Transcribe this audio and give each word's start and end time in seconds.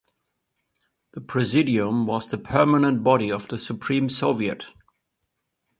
The 1.11 1.21
presidium 1.21 2.07
was 2.07 2.27
the 2.31 2.39
permanent 2.39 3.03
body 3.03 3.31
of 3.31 3.47
the 3.49 3.59
Supreme 3.59 4.09
Soviet. 4.09 4.65